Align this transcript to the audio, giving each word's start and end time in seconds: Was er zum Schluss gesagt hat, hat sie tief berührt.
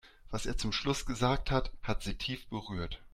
Was 0.31 0.47
er 0.47 0.57
zum 0.57 0.71
Schluss 0.71 1.05
gesagt 1.05 1.51
hat, 1.51 1.71
hat 1.83 2.01
sie 2.01 2.15
tief 2.17 2.47
berührt. 2.47 2.99